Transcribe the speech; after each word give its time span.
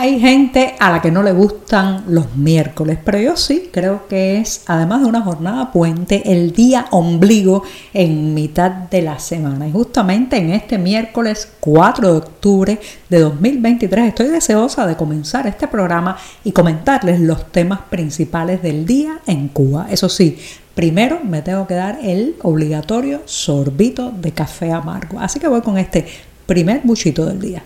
Hay 0.00 0.20
gente 0.20 0.76
a 0.78 0.92
la 0.92 1.02
que 1.02 1.10
no 1.10 1.24
le 1.24 1.32
gustan 1.32 2.04
los 2.06 2.36
miércoles, 2.36 3.00
pero 3.04 3.18
yo 3.18 3.36
sí 3.36 3.68
creo 3.72 4.06
que 4.06 4.38
es, 4.38 4.62
además 4.66 5.00
de 5.00 5.08
una 5.08 5.22
jornada 5.22 5.72
puente, 5.72 6.22
el 6.24 6.52
día 6.52 6.86
ombligo 6.92 7.64
en 7.92 8.32
mitad 8.32 8.70
de 8.70 9.02
la 9.02 9.18
semana. 9.18 9.66
Y 9.66 9.72
justamente 9.72 10.36
en 10.36 10.50
este 10.50 10.78
miércoles 10.78 11.50
4 11.58 12.12
de 12.12 12.16
octubre 12.16 12.80
de 13.08 13.18
2023 13.18 14.06
estoy 14.06 14.28
deseosa 14.28 14.86
de 14.86 14.94
comenzar 14.94 15.48
este 15.48 15.66
programa 15.66 16.16
y 16.44 16.52
comentarles 16.52 17.18
los 17.18 17.50
temas 17.50 17.80
principales 17.90 18.62
del 18.62 18.86
día 18.86 19.18
en 19.26 19.48
Cuba. 19.48 19.88
Eso 19.90 20.08
sí, 20.08 20.38
primero 20.76 21.18
me 21.24 21.42
tengo 21.42 21.66
que 21.66 21.74
dar 21.74 21.98
el 22.04 22.36
obligatorio 22.42 23.22
sorbito 23.24 24.12
de 24.12 24.30
café 24.30 24.70
amargo. 24.70 25.18
Así 25.18 25.40
que 25.40 25.48
voy 25.48 25.62
con 25.62 25.76
este 25.76 26.06
primer 26.46 26.82
buchito 26.84 27.26
del 27.26 27.40
día. 27.40 27.64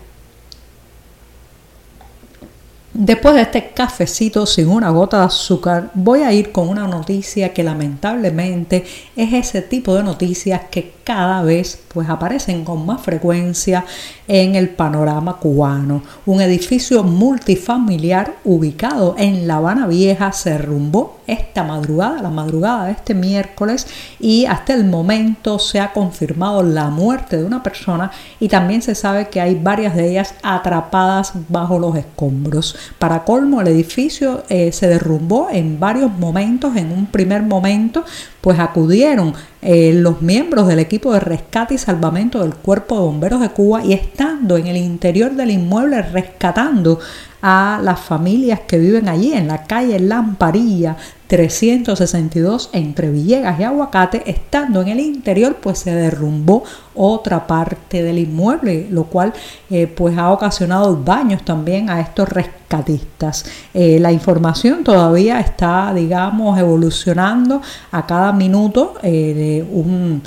Después 2.94 3.34
de 3.34 3.40
este 3.40 3.70
cafecito 3.70 4.44
sin 4.44 4.68
una 4.68 4.90
gota 4.90 5.20
de 5.20 5.24
azúcar, 5.24 5.90
voy 5.94 6.20
a 6.24 6.32
ir 6.34 6.52
con 6.52 6.68
una 6.68 6.86
noticia 6.86 7.54
que 7.54 7.62
lamentablemente 7.62 8.84
es 9.16 9.32
ese 9.32 9.62
tipo 9.62 9.94
de 9.94 10.02
noticias 10.02 10.60
que 10.70 10.92
cada 11.02 11.42
vez 11.42 11.80
pues 11.92 12.08
aparecen 12.08 12.64
con 12.64 12.84
más 12.86 13.00
frecuencia 13.00 13.84
en 14.28 14.54
el 14.54 14.68
panorama 14.68 15.38
cubano. 15.38 16.02
Un 16.26 16.40
edificio 16.42 17.02
multifamiliar 17.02 18.36
ubicado 18.44 19.14
en 19.18 19.48
La 19.48 19.56
Habana 19.56 19.86
Vieja 19.86 20.32
se 20.32 20.50
derrumbó 20.50 21.20
esta 21.26 21.64
madrugada, 21.64 22.22
la 22.22 22.30
madrugada 22.30 22.86
de 22.86 22.92
este 22.92 23.14
miércoles, 23.14 23.86
y 24.20 24.46
hasta 24.46 24.74
el 24.74 24.84
momento 24.84 25.58
se 25.58 25.80
ha 25.80 25.92
confirmado 25.92 26.62
la 26.62 26.88
muerte 26.88 27.38
de 27.38 27.44
una 27.44 27.62
persona 27.62 28.10
y 28.38 28.48
también 28.48 28.82
se 28.82 28.94
sabe 28.94 29.28
que 29.28 29.40
hay 29.40 29.54
varias 29.54 29.94
de 29.94 30.10
ellas 30.10 30.34
atrapadas 30.42 31.32
bajo 31.48 31.78
los 31.78 31.96
escombros. 31.96 32.76
Para 32.98 33.24
colmo, 33.24 33.60
el 33.60 33.68
edificio 33.68 34.44
eh, 34.48 34.72
se 34.72 34.88
derrumbó 34.88 35.48
en 35.50 35.80
varios 35.80 36.10
momentos. 36.12 36.76
En 36.76 36.92
un 36.92 37.06
primer 37.06 37.42
momento, 37.42 38.04
pues 38.40 38.58
acudieron 38.58 39.34
eh, 39.60 39.92
los 39.94 40.22
miembros 40.22 40.66
del 40.68 40.78
equipo 40.78 41.12
de 41.12 41.20
rescate 41.20 41.74
y 41.74 41.78
salvamento 41.78 42.40
del 42.40 42.54
Cuerpo 42.54 42.96
de 42.96 43.00
Bomberos 43.02 43.40
de 43.40 43.50
Cuba 43.50 43.84
y 43.84 43.92
estando 43.92 44.56
en 44.56 44.66
el 44.66 44.76
interior 44.76 45.32
del 45.32 45.50
inmueble 45.50 46.02
rescatando 46.02 46.98
a 47.40 47.80
las 47.82 48.00
familias 48.00 48.60
que 48.60 48.78
viven 48.78 49.08
allí 49.08 49.32
en 49.32 49.48
la 49.48 49.64
calle 49.64 49.98
Lamparilla 49.98 50.96
362 51.32 52.68
entre 52.74 53.08
Villegas 53.08 53.58
y 53.58 53.62
Aguacate, 53.62 54.22
estando 54.26 54.82
en 54.82 54.88
el 54.88 55.00
interior 55.00 55.56
pues 55.62 55.78
se 55.78 55.94
derrumbó 55.94 56.62
otra 56.94 57.46
parte 57.46 58.02
del 58.02 58.18
inmueble, 58.18 58.86
lo 58.90 59.04
cual 59.04 59.32
eh, 59.70 59.86
pues 59.86 60.18
ha 60.18 60.30
ocasionado 60.30 60.94
daños 60.94 61.42
también 61.42 61.88
a 61.88 62.02
estos 62.02 62.28
rescatistas. 62.28 63.46
Eh, 63.72 63.98
la 63.98 64.12
información 64.12 64.84
todavía 64.84 65.40
está, 65.40 65.94
digamos, 65.94 66.58
evolucionando 66.58 67.62
a 67.92 68.04
cada 68.04 68.32
minuto. 68.32 68.96
Eh, 69.02 69.64
un, 69.72 70.20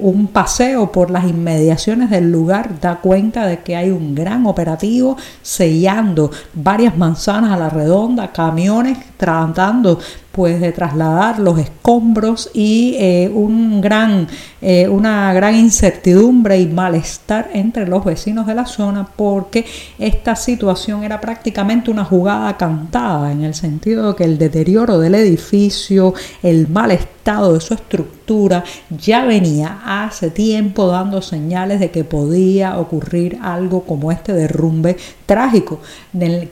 un 0.00 0.26
paseo 0.26 0.90
por 0.90 1.12
las 1.12 1.24
inmediaciones 1.24 2.10
del 2.10 2.32
lugar 2.32 2.80
da 2.80 2.96
cuenta 2.96 3.46
de 3.46 3.60
que 3.60 3.76
hay 3.76 3.90
un 3.90 4.16
gran 4.16 4.44
operativo 4.46 5.16
sellando 5.40 6.32
varias 6.52 6.96
manzanas 6.96 7.52
a 7.52 7.56
la 7.56 7.70
redonda, 7.70 8.32
camiones 8.32 8.98
tratando 9.20 10.00
pues 10.32 10.60
de 10.60 10.72
trasladar 10.72 11.38
los 11.38 11.58
escombros 11.58 12.50
y 12.54 12.96
eh, 12.98 13.30
un 13.32 13.80
gran, 13.80 14.28
eh, 14.62 14.88
una 14.88 15.32
gran 15.32 15.56
incertidumbre 15.56 16.60
y 16.60 16.66
malestar 16.66 17.50
entre 17.52 17.86
los 17.86 18.04
vecinos 18.04 18.46
de 18.46 18.54
la 18.54 18.66
zona 18.66 19.08
porque 19.16 19.64
esta 19.98 20.36
situación 20.36 21.02
era 21.02 21.20
prácticamente 21.20 21.90
una 21.90 22.04
jugada 22.04 22.56
cantada 22.56 23.32
en 23.32 23.42
el 23.42 23.54
sentido 23.54 24.08
de 24.08 24.16
que 24.16 24.24
el 24.24 24.38
deterioro 24.38 24.98
del 24.98 25.14
edificio, 25.16 26.14
el 26.42 26.68
malestar 26.68 27.20
de 27.24 27.60
su 27.60 27.74
estructura 27.74 28.64
ya 28.90 29.24
venía 29.24 29.80
hace 29.84 30.30
tiempo 30.30 30.88
dando 30.88 31.20
señales 31.22 31.78
de 31.78 31.90
que 31.90 32.02
podía 32.02 32.78
ocurrir 32.78 33.38
algo 33.42 33.82
como 33.82 34.10
este 34.10 34.32
derrumbe 34.32 34.96
trágico 35.26 35.80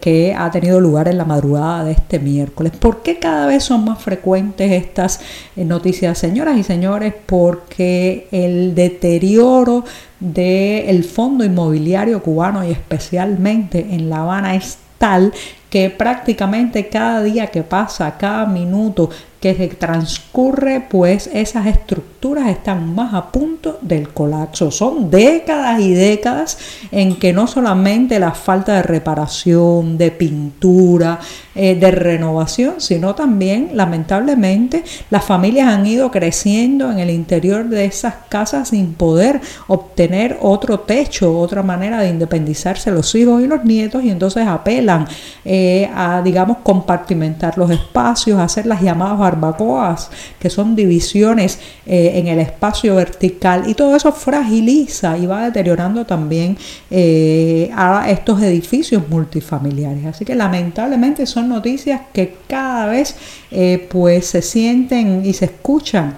que 0.01 0.35
ha 0.39 0.51
tenido 0.51 0.81
lugar 0.81 1.09
en 1.09 1.19
la 1.19 1.25
madrugada 1.25 1.85
de 1.85 1.93
este 1.93 2.19
miércoles. 2.19 2.73
¿Por 2.79 3.03
qué 3.03 3.19
cada 3.19 3.47
vez 3.47 3.65
son 3.65 3.78
más 3.81 4.03
frecuentes 4.03 4.71
estas 4.71 5.21
eh, 5.57 5.65
noticias, 5.65 6.19
señoras 6.19 6.59
y 6.59 6.63
señores? 6.63 7.15
Porque 7.27 8.29
el 8.31 8.75
deterioro 8.75 9.85
del 10.21 11.05
fondo 11.05 11.45
inmobiliario 11.45 12.23
cubano 12.23 12.65
y 12.65 12.73
especialmente 12.73 13.87
en 13.91 14.11
La 14.11 14.23
Habana 14.23 14.55
es 14.55 14.79
tal 14.99 15.33
que 15.71 15.91
prácticamente 15.91 16.89
cada 16.89 17.23
día 17.23 17.49
que 17.49 17.63
pasa, 17.63 18.17
cada 18.19 18.47
minuto 18.47 19.11
que 19.41 19.55
se 19.55 19.69
transcurre, 19.69 20.85
pues 20.89 21.31
esas 21.33 21.67
estructuras 21.67 22.49
están 22.49 22.95
más 22.95 23.15
a 23.15 23.31
punto 23.31 23.79
del 23.81 24.09
colapso. 24.09 24.73
Son 24.73 25.11
décadas 25.11 25.81
y 25.81 25.93
décadas 25.93 26.59
en 26.91 27.17
que 27.17 27.33
no 27.33 27.47
solamente 27.47 28.19
la 28.19 28.33
falta 28.33 28.75
de 28.75 28.83
reparación, 28.83 29.97
de 29.97 30.11
pintura, 30.11 31.21
eh, 31.55 31.77
de 31.77 31.91
renovación, 31.91 32.75
sino 32.79 33.15
también, 33.15 33.71
lamentablemente, 33.75 34.83
las 35.11 35.25
familias 35.25 35.69
han 35.69 35.87
ido 35.87 36.11
creciendo 36.11 36.91
en 36.91 36.99
el 36.99 37.11
interior 37.11 37.69
de 37.69 37.85
esas 37.85 38.15
casas 38.29 38.69
sin 38.69 38.95
poder 38.95 39.41
obtener 39.69 40.39
otro 40.41 40.81
techo, 40.81 41.39
otra 41.39 41.63
manera 41.63 42.01
de 42.01 42.11
independizarse 42.11 42.91
los 42.91 43.15
hijos 43.15 43.43
y 43.43 43.47
los 43.47 43.65
nietos, 43.65 44.03
y 44.03 44.11
entonces 44.11 44.47
apelan 44.47 45.07
eh, 45.45 45.89
a, 45.95 46.23
digamos, 46.23 46.59
compartimentar 46.65 47.57
los 47.57 47.71
espacios, 47.71 48.41
hacer 48.41 48.67
las 48.67 48.83
llamadas 48.83 49.19
barbacoas, 49.29 50.11
que 50.39 50.49
son 50.49 50.75
divisiones 50.75 51.59
eh, 51.87 52.13
en 52.15 52.29
el 52.29 52.39
espacio 52.39 52.95
vertical, 52.95 53.65
y 53.67 53.75
todo 53.75 53.95
eso 53.95 54.13
fragiliza 54.13 55.19
y 55.19 55.27
va 55.27 55.45
deteriorando 55.45 56.05
también 56.05 56.57
eh, 56.91 57.71
a 57.75 58.09
estos 58.09 58.41
edificios 58.43 59.03
multifamiliares. 59.09 60.07
Así 60.07 60.25
que 60.25 60.35
lamentablemente 60.35 61.27
son 61.27 61.49
noticias 61.49 62.01
que 62.13 62.37
cada 62.47 62.87
vez 62.87 63.17
eh, 63.51 63.87
pues 63.91 64.27
se 64.27 64.43
sienten 64.43 65.25
y 65.25 65.33
se 65.33 65.47
escuchan 65.47 66.17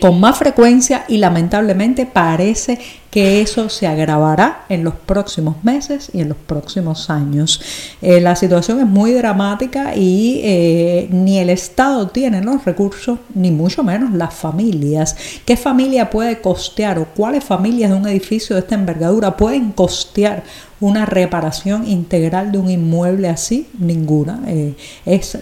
con 0.00 0.18
más 0.18 0.36
frecuencia 0.36 1.04
y 1.06 1.18
lamentablemente 1.18 2.04
parece 2.04 2.76
que 3.10 3.40
eso 3.40 3.68
se 3.68 3.88
agravará 3.88 4.64
en 4.68 4.84
los 4.84 4.94
próximos 4.94 5.56
meses 5.64 6.10
y 6.12 6.20
en 6.20 6.28
los 6.28 6.38
próximos 6.38 7.10
años. 7.10 7.60
Eh, 8.00 8.20
la 8.20 8.36
situación 8.36 8.80
es 8.80 8.86
muy 8.86 9.12
dramática 9.12 9.96
y 9.96 10.40
eh, 10.44 11.08
ni 11.10 11.38
el 11.38 11.50
Estado 11.50 12.08
tiene 12.08 12.40
los 12.40 12.64
recursos, 12.64 13.18
ni 13.34 13.50
mucho 13.50 13.82
menos 13.82 14.12
las 14.12 14.32
familias. 14.32 15.16
¿Qué 15.44 15.56
familia 15.56 16.08
puede 16.08 16.40
costear 16.40 16.98
o 17.00 17.06
cuáles 17.06 17.42
familias 17.42 17.90
de 17.90 17.96
un 17.96 18.06
edificio 18.06 18.54
de 18.54 18.60
esta 18.60 18.76
envergadura 18.76 19.36
pueden 19.36 19.72
costear 19.72 20.44
una 20.78 21.04
reparación 21.04 21.86
integral 21.86 22.52
de 22.52 22.58
un 22.58 22.70
inmueble 22.70 23.28
así? 23.28 23.68
Ninguna. 23.78 24.40
Eh, 24.46 24.74
es 25.04 25.36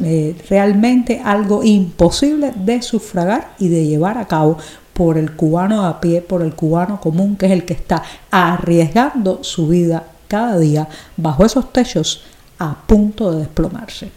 realmente 0.49 1.21
algo 1.23 1.63
imposible 1.63 2.53
de 2.57 2.81
sufragar 2.81 3.51
y 3.59 3.69
de 3.69 3.87
llevar 3.87 4.17
a 4.17 4.27
cabo 4.27 4.57
por 4.99 5.17
el 5.17 5.37
cubano 5.37 5.87
a 5.87 6.01
pie, 6.01 6.21
por 6.21 6.43
el 6.43 6.57
cubano 6.57 7.01
común, 7.01 7.37
que 7.37 7.47
es 7.47 7.53
el 7.53 7.65
que 7.65 7.73
está 7.73 8.03
arriesgando 8.33 9.45
su 9.45 9.69
vida 9.69 10.03
cada 10.27 10.59
día 10.59 10.89
bajo 11.17 11.47
esos 11.47 11.73
techos 11.73 12.25
a 12.59 12.75
punto 12.75 13.31
de 13.31 13.39
desplomarse. 13.39 14.11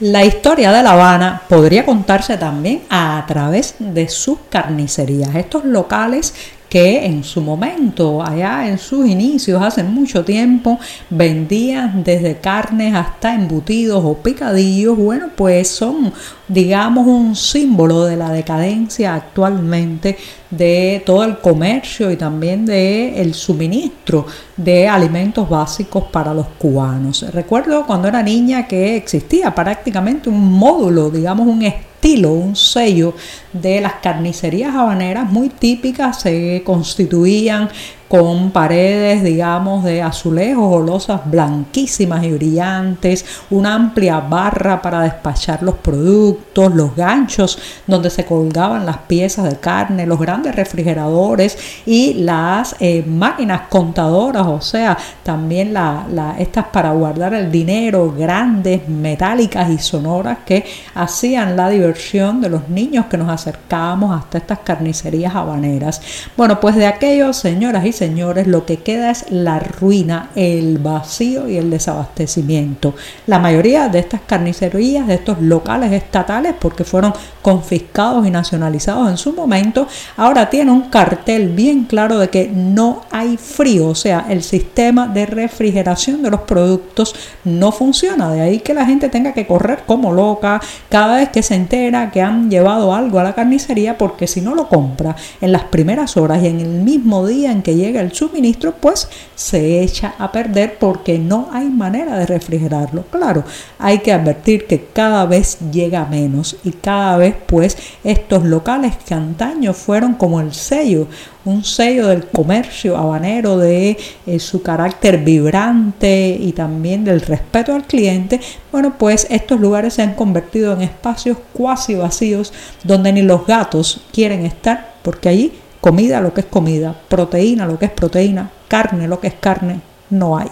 La 0.00 0.24
historia 0.24 0.72
de 0.72 0.82
La 0.82 0.94
Habana 0.94 1.42
podría 1.48 1.86
contarse 1.86 2.36
también 2.36 2.82
a 2.90 3.24
través 3.28 3.76
de 3.78 4.08
sus 4.08 4.38
carnicerías, 4.50 5.32
estos 5.36 5.64
locales 5.64 6.34
que 6.72 7.04
en 7.04 7.22
su 7.22 7.42
momento, 7.42 8.22
allá 8.22 8.66
en 8.66 8.78
sus 8.78 9.06
inicios, 9.06 9.62
hace 9.62 9.84
mucho 9.84 10.24
tiempo, 10.24 10.80
vendían 11.10 12.02
desde 12.02 12.38
carnes 12.38 12.94
hasta 12.94 13.34
embutidos 13.34 14.02
o 14.02 14.14
picadillos, 14.14 14.96
bueno, 14.96 15.28
pues 15.36 15.68
son 15.68 16.14
digamos, 16.52 17.06
un 17.06 17.34
símbolo 17.34 18.04
de 18.04 18.16
la 18.16 18.30
decadencia 18.30 19.14
actualmente 19.14 20.18
de 20.50 21.02
todo 21.06 21.24
el 21.24 21.38
comercio 21.38 22.10
y 22.10 22.16
también 22.16 22.66
de 22.66 23.20
el 23.22 23.32
suministro 23.32 24.26
de 24.56 24.86
alimentos 24.86 25.48
básicos 25.48 26.04
para 26.04 26.34
los 26.34 26.46
cubanos. 26.58 27.24
Recuerdo 27.32 27.86
cuando 27.86 28.08
era 28.08 28.22
niña 28.22 28.68
que 28.68 28.96
existía 28.96 29.54
prácticamente 29.54 30.28
un 30.28 30.52
módulo, 30.52 31.08
digamos 31.10 31.46
un 31.46 31.62
estilo, 31.62 32.32
un 32.32 32.54
sello 32.54 33.14
de 33.52 33.80
las 33.80 33.94
carnicerías 34.02 34.74
habaneras 34.74 35.30
muy 35.30 35.48
típicas, 35.48 36.20
se 36.20 36.62
constituían 36.66 37.70
con 38.12 38.50
paredes, 38.50 39.22
digamos, 39.24 39.84
de 39.84 40.02
azulejos 40.02 40.66
o 40.70 40.82
losas 40.82 41.22
blanquísimas 41.24 42.22
y 42.24 42.32
brillantes, 42.32 43.24
una 43.48 43.74
amplia 43.74 44.20
barra 44.20 44.82
para 44.82 45.00
despachar 45.00 45.62
los 45.62 45.76
productos, 45.76 46.74
los 46.74 46.94
ganchos 46.94 47.58
donde 47.86 48.10
se 48.10 48.26
colgaban 48.26 48.84
las 48.84 48.98
piezas 48.98 49.48
de 49.48 49.56
carne, 49.56 50.04
los 50.04 50.20
grandes 50.20 50.54
refrigeradores 50.54 51.56
y 51.86 52.12
las 52.12 52.76
eh, 52.80 53.02
máquinas 53.06 53.62
contadoras, 53.70 54.46
o 54.46 54.60
sea, 54.60 54.98
también 55.22 55.72
la, 55.72 56.36
estas 56.38 56.66
para 56.66 56.92
guardar 56.92 57.32
el 57.32 57.50
dinero, 57.50 58.12
grandes, 58.14 58.86
metálicas 58.90 59.70
y 59.70 59.78
sonoras 59.78 60.40
que 60.44 60.66
hacían 60.94 61.56
la 61.56 61.70
diversión 61.70 62.42
de 62.42 62.50
los 62.50 62.68
niños 62.68 63.06
que 63.06 63.16
nos 63.16 63.30
acercábamos 63.30 64.14
hasta 64.14 64.36
estas 64.36 64.58
carnicerías 64.58 65.34
habaneras. 65.34 66.02
Bueno, 66.36 66.60
pues 66.60 66.76
de 66.76 66.84
aquellos, 66.84 67.38
señoras 67.38 67.86
y 67.86 68.01
señores, 68.02 68.48
lo 68.48 68.66
que 68.66 68.78
queda 68.78 69.12
es 69.12 69.30
la 69.30 69.60
ruina, 69.60 70.30
el 70.34 70.78
vacío 70.78 71.48
y 71.48 71.56
el 71.56 71.70
desabastecimiento. 71.70 72.94
La 73.28 73.38
mayoría 73.38 73.88
de 73.88 74.00
estas 74.00 74.22
carnicerías, 74.22 75.06
de 75.06 75.14
estos 75.14 75.40
locales 75.40 75.92
estatales, 75.92 76.52
porque 76.58 76.82
fueron 76.82 77.12
confiscados 77.42 78.26
y 78.26 78.30
nacionalizados 78.32 79.08
en 79.08 79.16
su 79.18 79.32
momento, 79.34 79.86
ahora 80.16 80.50
tienen 80.50 80.74
un 80.74 80.90
cartel 80.90 81.50
bien 81.50 81.84
claro 81.84 82.18
de 82.18 82.28
que 82.28 82.48
no 82.52 83.02
hay 83.12 83.36
frío, 83.36 83.86
o 83.86 83.94
sea, 83.94 84.26
el 84.28 84.42
sistema 84.42 85.06
de 85.06 85.24
refrigeración 85.24 86.24
de 86.24 86.30
los 86.30 86.40
productos 86.40 87.14
no 87.44 87.70
funciona. 87.70 88.32
De 88.32 88.40
ahí 88.40 88.58
que 88.58 88.74
la 88.74 88.84
gente 88.84 89.10
tenga 89.10 89.32
que 89.32 89.46
correr 89.46 89.84
como 89.86 90.12
loca 90.12 90.60
cada 90.88 91.18
vez 91.18 91.28
que 91.28 91.44
se 91.44 91.54
entera 91.54 92.10
que 92.10 92.20
han 92.20 92.50
llevado 92.50 92.92
algo 92.92 93.20
a 93.20 93.22
la 93.22 93.34
carnicería, 93.34 93.96
porque 93.96 94.26
si 94.26 94.40
no 94.40 94.56
lo 94.56 94.68
compra 94.68 95.14
en 95.40 95.52
las 95.52 95.62
primeras 95.62 96.16
horas 96.16 96.42
y 96.42 96.48
en 96.48 96.58
el 96.58 96.82
mismo 96.82 97.24
día 97.28 97.52
en 97.52 97.62
que 97.62 97.76
llega 97.76 97.91
el 98.00 98.12
suministro, 98.12 98.74
pues 98.80 99.08
se 99.34 99.82
echa 99.82 100.14
a 100.18 100.30
perder 100.30 100.78
porque 100.78 101.18
no 101.18 101.48
hay 101.52 101.68
manera 101.68 102.18
de 102.18 102.26
refrigerarlo. 102.26 103.04
Claro, 103.10 103.44
hay 103.78 103.98
que 103.98 104.12
advertir 104.12 104.66
que 104.66 104.86
cada 104.92 105.26
vez 105.26 105.58
llega 105.72 106.04
menos 106.06 106.56
y 106.64 106.72
cada 106.72 107.16
vez 107.16 107.34
pues 107.46 107.76
estos 108.04 108.44
locales 108.44 108.94
que 109.06 109.14
antaño 109.14 109.72
fueron 109.74 110.14
como 110.14 110.40
el 110.40 110.52
sello, 110.52 111.08
un 111.44 111.64
sello 111.64 112.06
del 112.08 112.26
comercio 112.26 112.96
habanero, 112.96 113.58
de 113.58 113.96
eh, 114.26 114.38
su 114.38 114.62
carácter 114.62 115.18
vibrante 115.18 116.36
y 116.38 116.52
también 116.52 117.04
del 117.04 117.20
respeto 117.20 117.74
al 117.74 117.84
cliente, 117.84 118.40
bueno, 118.70 118.94
pues 118.98 119.26
estos 119.28 119.60
lugares 119.60 119.94
se 119.94 120.02
han 120.02 120.14
convertido 120.14 120.72
en 120.72 120.82
espacios 120.82 121.36
cuasi 121.52 121.94
vacíos 121.94 122.52
donde 122.84 123.12
ni 123.12 123.22
los 123.22 123.46
gatos 123.46 124.02
quieren 124.12 124.46
estar 124.46 124.94
porque 125.02 125.28
allí 125.28 125.52
comida 125.82 126.20
lo 126.20 126.32
que 126.32 126.42
es 126.42 126.46
comida, 126.46 126.94
proteína 127.08 127.66
lo 127.66 127.76
que 127.76 127.86
es 127.86 127.90
proteína, 127.90 128.48
carne 128.68 129.08
lo 129.08 129.18
que 129.18 129.26
es 129.26 129.34
carne, 129.34 129.80
no 130.10 130.38
hay. 130.38 130.48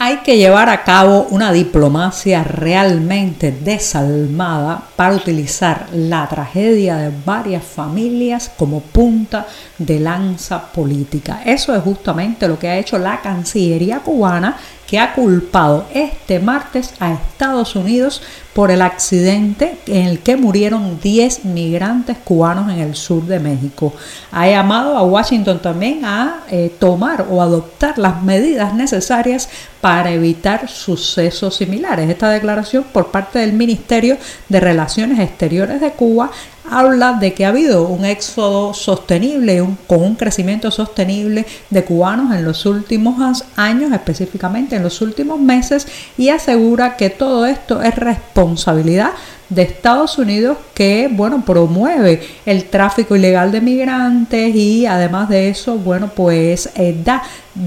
Hay 0.00 0.18
que 0.18 0.38
llevar 0.38 0.70
a 0.70 0.82
cabo 0.84 1.26
una 1.30 1.52
diplomacia 1.52 2.42
realmente 2.44 3.52
desalmada 3.52 4.80
para 4.96 5.14
utilizar 5.14 5.88
la 5.92 6.26
tragedia 6.26 6.96
de 6.96 7.12
varias 7.26 7.64
familias 7.64 8.50
como 8.56 8.80
punta 8.80 9.46
de 9.76 10.00
lanza 10.00 10.72
política. 10.72 11.42
Eso 11.44 11.74
es 11.74 11.82
justamente 11.82 12.48
lo 12.48 12.58
que 12.58 12.68
ha 12.68 12.78
hecho 12.78 12.96
la 12.96 13.20
Cancillería 13.20 13.98
cubana 13.98 14.56
que 14.88 14.98
ha 14.98 15.12
culpado 15.12 15.84
este 15.92 16.40
martes 16.40 16.94
a 16.98 17.12
Estados 17.12 17.76
Unidos 17.76 18.22
por 18.54 18.70
el 18.70 18.80
accidente 18.80 19.78
en 19.86 20.06
el 20.06 20.20
que 20.20 20.36
murieron 20.36 20.98
10 20.98 21.44
migrantes 21.44 22.16
cubanos 22.24 22.72
en 22.72 22.78
el 22.78 22.96
sur 22.96 23.22
de 23.24 23.38
México. 23.38 23.92
Ha 24.32 24.48
llamado 24.48 24.96
a 24.96 25.02
Washington 25.02 25.60
también 25.60 26.06
a 26.06 26.40
eh, 26.50 26.74
tomar 26.80 27.26
o 27.30 27.42
adoptar 27.42 27.98
las 27.98 28.22
medidas 28.22 28.72
necesarias 28.72 29.50
para 29.82 30.10
evitar 30.10 30.68
sucesos 30.68 31.54
similares. 31.56 32.08
Esta 32.08 32.30
declaración 32.30 32.84
por 32.90 33.10
parte 33.10 33.38
del 33.40 33.52
Ministerio 33.52 34.16
de 34.48 34.58
Relaciones 34.58 35.20
Exteriores 35.20 35.82
de 35.82 35.92
Cuba 35.92 36.30
habla 36.70 37.14
de 37.14 37.34
que 37.34 37.44
ha 37.44 37.48
habido 37.48 37.86
un 37.86 38.04
éxodo 38.04 38.74
sostenible, 38.74 39.64
con 39.86 40.02
un 40.02 40.14
crecimiento 40.14 40.70
sostenible 40.70 41.46
de 41.70 41.84
cubanos 41.84 42.34
en 42.34 42.44
los 42.44 42.66
últimos 42.66 43.44
años, 43.56 43.92
específicamente 43.92 44.76
en 44.76 44.82
los 44.82 45.00
últimos 45.00 45.40
meses, 45.40 45.86
y 46.16 46.28
asegura 46.28 46.96
que 46.96 47.10
todo 47.10 47.46
esto 47.46 47.82
es 47.82 47.94
responsabilidad 47.96 49.12
de 49.48 49.62
Estados 49.62 50.18
Unidos 50.18 50.58
que, 50.74 51.08
bueno, 51.10 51.42
promueve 51.44 52.20
el 52.44 52.64
tráfico 52.64 53.16
ilegal 53.16 53.50
de 53.50 53.60
migrantes 53.60 54.54
y 54.54 54.84
además 54.84 55.28
de 55.28 55.48
eso, 55.48 55.76
bueno, 55.78 56.10
pues 56.14 56.70
eh, 56.74 56.94
da, 57.02 57.22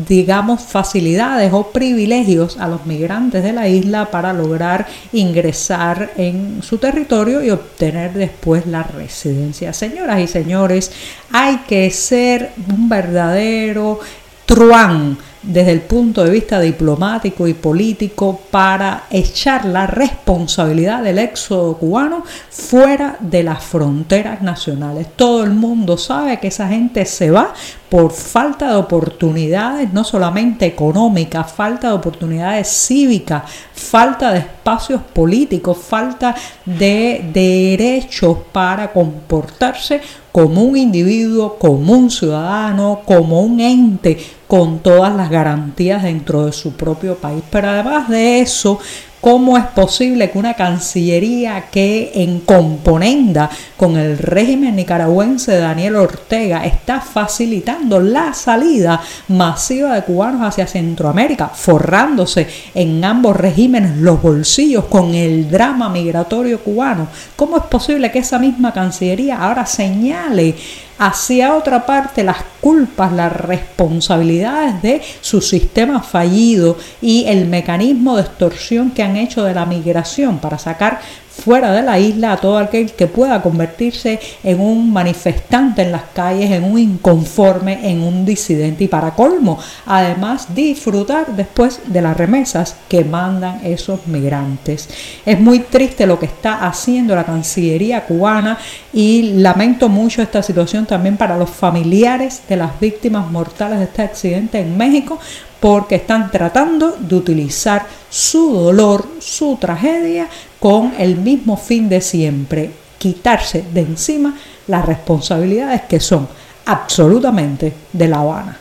digamos, 0.08 0.62
facilidades 0.62 1.52
o 1.54 1.72
privilegios 1.72 2.58
a 2.58 2.68
los 2.68 2.86
migrantes 2.86 3.44
de 3.44 3.54
la 3.54 3.68
isla 3.68 4.12
para 4.12 4.32
lograr 4.32 4.88
ingresar 5.12 6.12
en 6.18 6.62
su 6.62 6.78
territorio 6.78 7.44
y 7.44 7.50
obtener 7.50 8.14
después 8.14 8.68
la 8.68 8.84
residencia. 8.84 9.74
Señoras 9.74 10.20
y 10.20 10.28
señores, 10.28 10.92
hay 11.32 11.58
que 11.68 11.90
ser 11.90 12.52
un 12.70 12.90
verdadero 12.90 14.00
truán 14.46 15.18
desde 15.44 15.72
el 15.72 15.82
punto 15.82 16.24
de 16.24 16.30
vista 16.30 16.60
diplomático 16.60 17.48
y 17.48 17.54
político 17.54 18.42
para 18.52 19.04
echar 19.10 19.66
la 19.66 19.88
responsabilidad 19.88 21.04
del 21.04 21.18
éxodo 21.18 21.78
cubano 21.78 22.24
fuera 22.50 23.18
de 23.20 23.44
las 23.44 23.64
fronteras 23.64 24.42
nacionales. 24.42 25.08
Todo 25.16 25.44
el 25.44 25.52
mundo 25.52 25.98
sabe 25.98 26.40
que 26.40 26.48
esa 26.48 26.68
gente 26.68 27.06
se 27.06 27.32
va 27.32 27.54
por 27.92 28.14
falta 28.14 28.70
de 28.70 28.76
oportunidades, 28.78 29.92
no 29.92 30.06
solamente 30.06 30.66
económicas, 30.66 31.52
falta 31.52 31.90
de 31.90 31.94
oportunidades 31.94 32.70
cívicas, 32.70 33.44
falta 33.74 34.32
de 34.32 34.40
espacios 34.40 35.02
políticos, 35.02 35.78
falta 35.78 36.34
de 36.66 37.22
derechos 37.34 38.38
para 38.54 38.94
comportarse 38.94 40.00
como 40.32 40.64
un 40.64 40.78
individuo, 40.78 41.58
como 41.60 41.92
un 41.92 42.10
ciudadano, 42.10 43.02
como 43.04 43.42
un 43.42 43.60
ente 43.60 44.18
con 44.48 44.80
todas 44.80 45.14
las 45.14 45.30
garantías 45.30 46.04
dentro 46.04 46.46
de 46.46 46.54
su 46.54 46.72
propio 46.72 47.16
país. 47.16 47.44
Pero 47.52 47.72
además 47.72 48.08
de 48.08 48.40
eso, 48.40 48.80
¿Cómo 49.22 49.56
es 49.56 49.66
posible 49.66 50.32
que 50.32 50.40
una 50.40 50.56
cancillería 50.56 51.66
que 51.70 52.12
en 52.16 52.40
componenda 52.40 53.52
con 53.78 53.96
el 53.96 54.18
régimen 54.18 54.76
nicaragüense 54.76 55.52
de 55.52 55.60
Daniel 55.60 55.98
Ortega 55.98 56.66
está 56.66 57.02
facilitando 57.02 58.00
la 58.00 58.34
salida 58.34 59.00
masiva 59.28 59.94
de 59.94 60.02
cubanos 60.02 60.42
hacia 60.42 60.66
Centroamérica, 60.66 61.50
forrándose 61.50 62.48
en 62.74 63.06
ambos 63.06 63.38
regímenes 63.38 63.98
los 63.98 64.20
bolsillos 64.20 64.86
con 64.86 65.14
el 65.14 65.52
drama 65.52 65.88
migratorio 65.88 66.60
cubano? 66.60 67.08
¿Cómo 67.36 67.58
es 67.58 67.64
posible 67.66 68.10
que 68.10 68.20
esa 68.20 68.40
misma 68.40 68.74
cancillería 68.74 69.38
ahora 69.38 69.68
señale 69.68 70.56
hacia 71.02 71.56
otra 71.56 71.84
parte 71.88 72.24
las 72.24 72.44
culpas, 72.62 73.12
las 73.12 73.36
responsabilidades 73.36 74.84
de 74.84 75.02
su 75.22 75.42
sistema 75.42 76.04
fallido 76.04 76.78
y 77.02 77.26
el 77.26 77.48
mecanismo 77.48 78.16
de 78.16 78.22
extorsión 78.22 78.92
que 78.92 79.02
han 79.02 79.18
hecho 79.18 79.44
de 79.44 79.56
la 79.56 79.66
migración 79.66 80.38
para 80.38 80.60
sacar 80.60 81.02
fuera 81.32 81.72
de 81.72 81.82
la 81.82 81.98
isla 81.98 82.34
a 82.34 82.38
todo 82.38 82.58
aquel 82.58 82.92
que 82.92 83.08
pueda 83.08 83.42
convertirse 83.42 84.20
en 84.44 84.60
un 84.60 84.92
manifestante 84.92 85.82
en 85.82 85.92
las 85.92 86.04
calles, 86.14 86.52
en 86.52 86.64
un 86.64 86.78
inconforme, 86.78 87.90
en 87.90 88.04
un 88.04 88.26
disidente 88.26 88.84
y 88.84 88.88
para 88.88 89.16
colmo, 89.16 89.58
además 89.86 90.54
disfrutar 90.54 91.36
después 91.36 91.82
de 91.88 92.02
las 92.02 92.18
remesas 92.18 92.76
que 92.88 93.04
mandan 93.04 93.62
esos 93.64 94.08
migrantes. 94.08 94.90
Es 95.26 95.40
muy 95.40 95.60
triste 95.60 96.06
lo 96.06 96.20
que 96.20 96.26
está 96.26 96.68
haciendo 96.68 97.16
la 97.16 97.24
Cancillería 97.24 98.06
cubana 98.06 98.58
y 98.94 99.34
lamento 99.34 99.90
mucho 99.90 100.22
esta 100.22 100.44
situación 100.44 100.86
también 100.86 101.18
para 101.18 101.38
los 101.38 101.50
familiares 101.50 102.42
de 102.48 102.58
las 102.58 102.80
víctimas 102.80 103.30
mortales 103.32 103.80
de 103.80 103.86
este 103.86 104.02
accidente 104.02 104.60
en 104.60 104.78
México 104.78 105.20
porque 105.62 105.96
están 105.96 106.32
tratando 106.32 106.98
de 107.00 107.16
utilizar 107.16 107.86
su 108.10 108.52
dolor, 108.52 109.08
su 109.20 109.56
tragedia, 109.58 110.28
con 110.60 110.94
el 110.98 111.16
mismo 111.18 111.56
fin 111.56 111.88
de 111.88 112.02
siempre, 112.02 112.72
quitarse 112.98 113.64
de 113.74 113.82
encima 113.82 114.38
las 114.68 114.86
responsabilidades 114.86 115.84
que 115.84 116.00
son 116.00 116.28
absolutamente 116.66 117.74
de 117.94 118.08
La 118.08 118.20
Habana. 118.20 118.61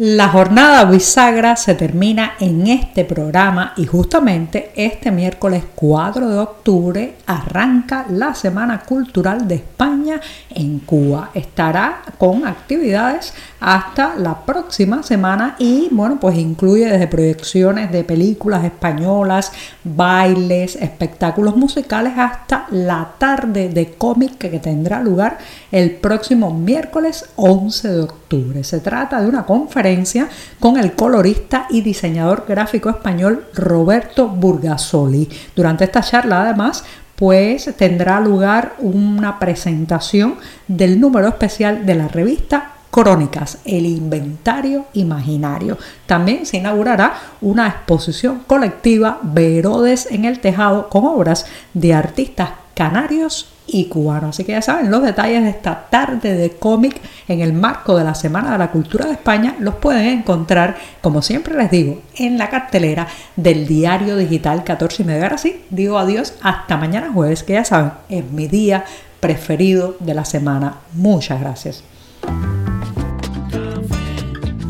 La 0.00 0.28
jornada 0.28 0.84
bisagra 0.84 1.56
se 1.56 1.74
termina 1.74 2.34
en 2.38 2.68
este 2.68 3.04
programa 3.04 3.72
y 3.76 3.84
justamente 3.84 4.70
este 4.76 5.10
miércoles 5.10 5.64
4 5.74 6.28
de 6.28 6.38
octubre 6.38 7.14
arranca 7.26 8.06
la 8.08 8.32
Semana 8.32 8.82
Cultural 8.82 9.48
de 9.48 9.56
España 9.56 10.20
en 10.50 10.78
Cuba. 10.78 11.30
Estará 11.34 12.02
con 12.16 12.46
actividades 12.46 13.34
hasta 13.58 14.14
la 14.14 14.46
próxima 14.46 15.02
semana 15.02 15.56
y 15.58 15.88
bueno, 15.90 16.20
pues 16.20 16.38
incluye 16.38 16.86
desde 16.86 17.08
proyecciones 17.08 17.90
de 17.90 18.04
películas 18.04 18.64
españolas, 18.64 19.50
bailes, 19.82 20.76
espectáculos 20.76 21.56
musicales 21.56 22.12
hasta 22.16 22.66
la 22.70 23.14
tarde 23.18 23.68
de 23.68 23.94
cómic 23.94 24.38
que 24.38 24.60
tendrá 24.60 25.02
lugar 25.02 25.38
el 25.72 25.90
próximo 25.96 26.54
miércoles 26.54 27.30
11 27.34 27.88
de 27.88 28.00
octubre. 28.02 28.27
Se 28.62 28.80
trata 28.80 29.22
de 29.22 29.26
una 29.26 29.46
conferencia 29.46 30.28
con 30.60 30.76
el 30.76 30.92
colorista 30.92 31.66
y 31.70 31.80
diseñador 31.80 32.44
gráfico 32.46 32.90
español 32.90 33.46
Roberto 33.54 34.28
Burgasoli. 34.28 35.26
Durante 35.56 35.84
esta 35.84 36.02
charla 36.02 36.42
además 36.42 36.84
pues 37.16 37.74
tendrá 37.76 38.20
lugar 38.20 38.74
una 38.80 39.38
presentación 39.38 40.34
del 40.68 41.00
número 41.00 41.28
especial 41.28 41.86
de 41.86 41.94
la 41.94 42.06
revista 42.06 42.72
Crónicas, 42.90 43.58
el 43.64 43.86
inventario 43.86 44.86
imaginario. 44.92 45.78
También 46.06 46.44
se 46.44 46.58
inaugurará 46.58 47.14
una 47.40 47.66
exposición 47.66 48.42
colectiva 48.46 49.20
Verodes 49.22 50.06
en 50.10 50.26
el 50.26 50.40
Tejado 50.40 50.90
con 50.90 51.06
obras 51.06 51.46
de 51.72 51.94
artistas 51.94 52.50
canarios 52.74 53.54
y 53.68 53.84
cubanos. 53.84 54.30
Así 54.30 54.44
que 54.44 54.52
ya 54.52 54.62
saben, 54.62 54.90
los 54.90 55.02
detalles 55.02 55.42
de 55.42 55.50
esta 55.50 55.86
tarde 55.90 56.34
de 56.34 56.50
cómic 56.50 57.00
en 57.28 57.40
el 57.40 57.52
marco 57.52 57.96
de 57.96 58.04
la 58.04 58.14
Semana 58.14 58.52
de 58.52 58.58
la 58.58 58.70
Cultura 58.70 59.06
de 59.06 59.12
España 59.12 59.56
los 59.60 59.76
pueden 59.76 60.06
encontrar, 60.06 60.76
como 61.00 61.22
siempre 61.22 61.56
les 61.56 61.70
digo, 61.70 62.00
en 62.16 62.38
la 62.38 62.48
cartelera 62.48 63.06
del 63.36 63.66
diario 63.66 64.16
digital 64.16 64.64
14 64.64 65.02
y 65.02 65.06
medio. 65.06 65.22
Ahora 65.24 65.38
sí, 65.38 65.64
digo 65.70 65.98
adiós 65.98 66.34
hasta 66.42 66.76
mañana 66.76 67.12
jueves, 67.12 67.42
que 67.42 67.52
ya 67.54 67.64
saben, 67.64 67.92
es 68.08 68.24
mi 68.30 68.48
día 68.48 68.84
preferido 69.20 69.96
de 70.00 70.14
la 70.14 70.24
semana. 70.24 70.78
Muchas 70.94 71.40
gracias. 71.40 71.84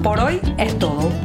Por 0.03 0.21
hoy 0.21 0.41
es 0.57 0.79
todo. 0.79 0.98